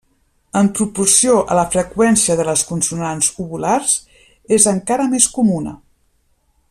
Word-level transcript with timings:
En 0.59 0.69
proporció 0.77 1.33
a 1.55 1.57
la 1.59 1.65
freqüència 1.75 2.37
de 2.39 2.47
les 2.47 2.63
consonants 2.71 3.29
uvulars, 3.45 3.95
és 4.59 4.67
encara 4.73 5.07
més 5.13 5.29
comuna. 5.37 5.77